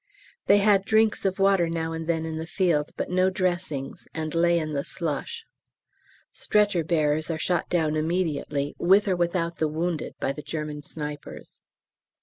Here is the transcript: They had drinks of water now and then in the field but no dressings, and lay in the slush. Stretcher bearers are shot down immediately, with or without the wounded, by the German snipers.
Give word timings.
They 0.47 0.57
had 0.57 0.83
drinks 0.83 1.25
of 1.25 1.37
water 1.37 1.69
now 1.69 1.93
and 1.93 2.07
then 2.07 2.25
in 2.25 2.37
the 2.37 2.47
field 2.47 2.89
but 2.97 3.11
no 3.11 3.29
dressings, 3.29 4.07
and 4.15 4.33
lay 4.33 4.57
in 4.57 4.73
the 4.73 4.83
slush. 4.83 5.45
Stretcher 6.33 6.83
bearers 6.83 7.29
are 7.29 7.37
shot 7.37 7.69
down 7.69 7.95
immediately, 7.95 8.73
with 8.79 9.07
or 9.07 9.15
without 9.15 9.57
the 9.57 9.67
wounded, 9.67 10.15
by 10.19 10.31
the 10.31 10.41
German 10.41 10.81
snipers. 10.81 11.61